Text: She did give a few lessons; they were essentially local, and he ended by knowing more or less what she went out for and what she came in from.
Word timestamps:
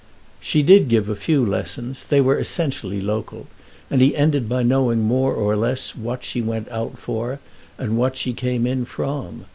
She 0.39 0.63
did 0.63 0.87
give 0.89 1.07
a 1.09 1.15
few 1.15 1.45
lessons; 1.45 2.03
they 2.07 2.21
were 2.21 2.39
essentially 2.39 2.99
local, 2.99 3.45
and 3.87 4.01
he 4.01 4.15
ended 4.17 4.49
by 4.49 4.63
knowing 4.63 5.01
more 5.03 5.35
or 5.35 5.55
less 5.55 5.95
what 5.95 6.23
she 6.23 6.41
went 6.41 6.67
out 6.69 6.97
for 6.97 7.39
and 7.77 7.99
what 7.99 8.17
she 8.17 8.33
came 8.33 8.65
in 8.65 8.83
from. 8.85 9.45